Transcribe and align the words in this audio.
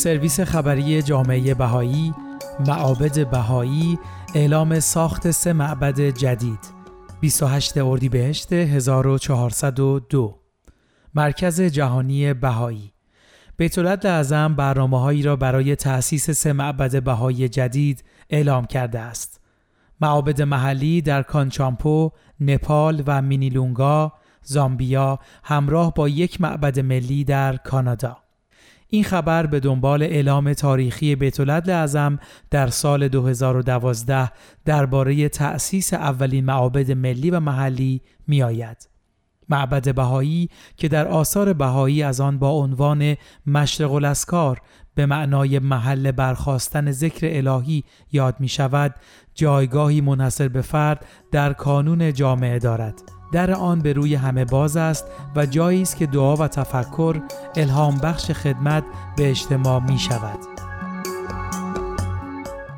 سرویس 0.00 0.40
خبری 0.40 1.02
جامعه 1.02 1.54
بهایی 1.54 2.14
معابد 2.66 3.30
بهایی 3.30 3.98
اعلام 4.34 4.80
ساخت 4.80 5.30
سه 5.30 5.52
معبد 5.52 6.00
جدید 6.00 6.58
28 7.20 7.78
اردیبهشت 7.78 8.52
1402 8.52 10.38
مرکز 11.14 11.60
جهانی 11.60 12.34
بهایی 12.34 12.92
بیت 13.56 13.78
اعظم 14.06 14.54
برنامه 14.54 15.00
هایی 15.00 15.22
را 15.22 15.36
برای 15.36 15.76
تأسیس 15.76 16.30
سه 16.30 16.52
معبد 16.52 17.02
بهایی 17.02 17.48
جدید 17.48 18.04
اعلام 18.30 18.64
کرده 18.64 18.98
است. 18.98 19.40
معابد 20.00 20.42
محلی 20.42 21.02
در 21.02 21.22
کانچامپو، 21.22 22.10
نپال 22.40 23.02
و 23.06 23.22
مینیلونگا، 23.22 24.12
زامبیا 24.42 25.18
همراه 25.44 25.94
با 25.94 26.08
یک 26.08 26.40
معبد 26.40 26.80
ملی 26.80 27.24
در 27.24 27.56
کانادا. 27.56 28.29
این 28.90 29.04
خبر 29.04 29.46
به 29.46 29.60
دنبال 29.60 30.02
اعلام 30.02 30.52
تاریخی 30.52 31.16
بیت 31.16 31.40
اعظم 31.40 32.18
در 32.50 32.66
سال 32.66 33.08
2012 33.08 34.30
درباره 34.64 35.28
تأسیس 35.28 35.94
اولین 35.94 36.44
معابد 36.44 36.92
ملی 36.92 37.30
و 37.30 37.40
محلی 37.40 38.00
می 38.26 38.42
آید. 38.42 38.88
معبد 39.48 39.94
بهایی 39.94 40.48
که 40.76 40.88
در 40.88 41.08
آثار 41.08 41.52
بهایی 41.52 42.02
از 42.02 42.20
آن 42.20 42.38
با 42.38 42.50
عنوان 42.50 43.16
مشرق 43.46 43.92
الاسکار 43.92 44.60
به 44.94 45.06
معنای 45.06 45.58
محل 45.58 46.10
برخواستن 46.10 46.90
ذکر 46.90 47.46
الهی 47.48 47.84
یاد 48.12 48.36
می 48.40 48.48
شود 48.48 48.94
جایگاهی 49.34 50.00
منحصر 50.00 50.48
به 50.48 50.62
فرد 50.62 51.06
در 51.32 51.52
کانون 51.52 52.12
جامعه 52.12 52.58
دارد 52.58 53.19
در 53.32 53.50
آن 53.50 53.80
به 53.80 53.92
روی 53.92 54.14
همه 54.14 54.44
باز 54.44 54.76
است 54.76 55.04
و 55.36 55.46
جایی 55.46 55.82
است 55.82 55.96
که 55.96 56.06
دعا 56.06 56.36
و 56.36 56.48
تفکر 56.48 57.20
الهام 57.56 57.98
بخش 57.98 58.30
خدمت 58.30 58.84
به 59.16 59.30
اجتماع 59.30 59.80
می 59.80 59.98
شود. 59.98 60.38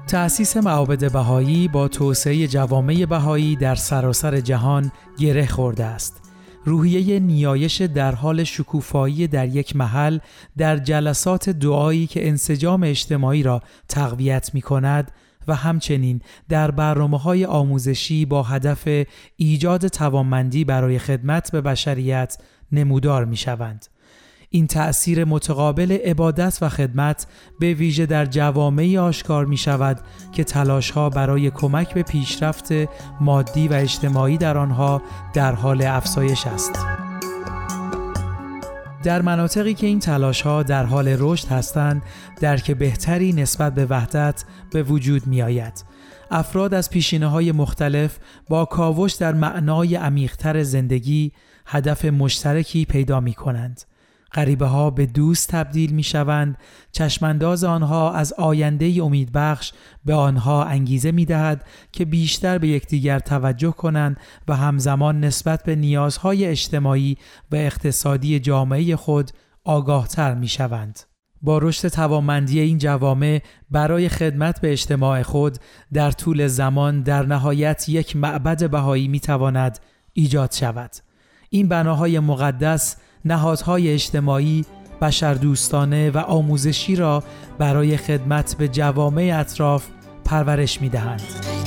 تأسیس 0.06 0.56
معابد 0.56 1.12
بهایی 1.12 1.68
با 1.68 1.88
توسعه 1.88 2.48
جوامع 2.48 3.06
بهایی 3.06 3.56
در 3.56 3.74
سراسر 3.74 4.40
جهان 4.40 4.92
گره 5.18 5.46
خورده 5.46 5.84
است. 5.84 6.22
روحیه 6.64 7.20
نیایش 7.20 7.82
در 7.82 8.14
حال 8.14 8.44
شکوفایی 8.44 9.26
در 9.26 9.48
یک 9.48 9.76
محل 9.76 10.18
در 10.56 10.76
جلسات 10.76 11.50
دعایی 11.50 12.06
که 12.06 12.28
انسجام 12.28 12.82
اجتماعی 12.82 13.42
را 13.42 13.62
تقویت 13.88 14.50
می 14.54 14.62
کند 14.62 15.12
و 15.48 15.54
همچنین 15.54 16.20
در 16.48 16.70
برنامه 16.70 17.18
های 17.18 17.44
آموزشی 17.44 18.24
با 18.24 18.42
هدف 18.42 18.88
ایجاد 19.36 19.88
توانمندی 19.88 20.64
برای 20.64 20.98
خدمت 20.98 21.52
به 21.52 21.60
بشریت 21.60 22.38
نمودار 22.72 23.24
می 23.24 23.36
شوند. 23.36 23.86
این 24.54 24.66
تأثیر 24.66 25.24
متقابل 25.24 25.92
عبادت 26.04 26.58
و 26.60 26.68
خدمت 26.68 27.26
به 27.60 27.74
ویژه 27.74 28.06
در 28.06 28.26
جوامعی 28.26 28.98
آشکار 28.98 29.46
می 29.46 29.56
شود 29.56 30.00
که 30.32 30.44
تلاش 30.44 30.90
ها 30.90 31.10
برای 31.10 31.50
کمک 31.50 31.94
به 31.94 32.02
پیشرفت 32.02 32.68
مادی 33.20 33.68
و 33.68 33.72
اجتماعی 33.72 34.36
در 34.36 34.58
آنها 34.58 35.02
در 35.34 35.54
حال 35.54 35.82
افزایش 35.82 36.46
است. 36.46 37.01
در 39.02 39.22
مناطقی 39.22 39.74
که 39.74 39.86
این 39.86 40.00
تلاش 40.00 40.42
ها 40.42 40.62
در 40.62 40.84
حال 40.84 41.16
رشد 41.18 41.48
هستند 41.48 42.02
درک 42.40 42.70
بهتری 42.70 43.32
نسبت 43.32 43.74
به 43.74 43.86
وحدت 43.86 44.44
به 44.70 44.82
وجود 44.82 45.26
می 45.26 45.42
آید. 45.42 45.84
افراد 46.30 46.74
از 46.74 46.90
پیشینه 46.90 47.26
های 47.26 47.52
مختلف 47.52 48.18
با 48.48 48.64
کاوش 48.64 49.12
در 49.12 49.34
معنای 49.34 49.96
عمیقتر 49.96 50.62
زندگی 50.62 51.32
هدف 51.66 52.04
مشترکی 52.04 52.84
پیدا 52.84 53.20
می 53.20 53.34
کنند. 53.34 53.82
غریبه 54.34 54.66
ها 54.66 54.90
به 54.90 55.06
دوست 55.06 55.48
تبدیل 55.48 55.92
می 55.92 56.02
شوند 56.02 56.58
چشمانداز 56.92 57.64
آنها 57.64 58.12
از 58.12 58.32
آینده 58.32 59.02
امیدبخش 59.02 59.72
به 60.04 60.14
آنها 60.14 60.64
انگیزه 60.64 61.12
می 61.12 61.24
دهد 61.24 61.64
که 61.92 62.04
بیشتر 62.04 62.58
به 62.58 62.68
یکدیگر 62.68 63.18
توجه 63.18 63.72
کنند 63.72 64.16
و 64.48 64.56
همزمان 64.56 65.20
نسبت 65.20 65.64
به 65.64 65.76
نیازهای 65.76 66.46
اجتماعی 66.46 67.16
و 67.52 67.56
اقتصادی 67.56 68.40
جامعه 68.40 68.96
خود 68.96 69.30
آگاهتر 69.64 70.34
می 70.34 70.48
شوند. 70.48 71.00
با 71.42 71.58
رشد 71.58 71.88
توانمندی 71.88 72.60
این 72.60 72.78
جوامع 72.78 73.42
برای 73.70 74.08
خدمت 74.08 74.60
به 74.60 74.72
اجتماع 74.72 75.22
خود 75.22 75.58
در 75.92 76.10
طول 76.10 76.46
زمان 76.46 77.02
در 77.02 77.26
نهایت 77.26 77.88
یک 77.88 78.16
معبد 78.16 78.70
بهایی 78.70 79.08
می 79.08 79.20
تواند 79.20 79.78
ایجاد 80.12 80.52
شود. 80.52 80.90
این 81.50 81.68
بناهای 81.68 82.18
مقدس 82.18 82.96
نهادهای 83.24 83.92
اجتماعی 83.92 84.64
بشردوستانه 85.00 86.10
و 86.10 86.18
آموزشی 86.18 86.96
را 86.96 87.22
برای 87.58 87.96
خدمت 87.96 88.56
به 88.58 88.68
جوامع 88.68 89.36
اطراف 89.40 89.86
پرورش 90.24 90.80
می 90.80 90.88
دهند. 90.88 91.61